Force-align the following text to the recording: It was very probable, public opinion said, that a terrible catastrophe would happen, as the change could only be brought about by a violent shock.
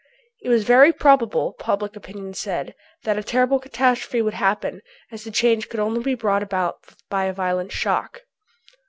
It 0.41 0.49
was 0.49 0.63
very 0.63 0.91
probable, 0.91 1.53
public 1.59 1.95
opinion 1.95 2.33
said, 2.33 2.73
that 3.03 3.19
a 3.19 3.23
terrible 3.23 3.59
catastrophe 3.59 4.23
would 4.23 4.33
happen, 4.33 4.81
as 5.11 5.25
the 5.25 5.29
change 5.29 5.69
could 5.69 5.79
only 5.79 6.01
be 6.01 6.15
brought 6.15 6.41
about 6.41 6.79
by 7.07 7.25
a 7.25 7.33
violent 7.33 7.71
shock. 7.71 8.21